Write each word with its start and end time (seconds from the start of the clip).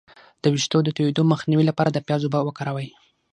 د 0.41 0.43
ویښتو 0.53 0.77
د 0.83 0.89
تویدو 0.97 1.29
مخنیوي 1.31 1.65
لپاره 1.67 1.89
د 1.91 1.97
پیاز 2.07 2.21
اوبه 2.23 2.39
وکاروئ 2.43 2.89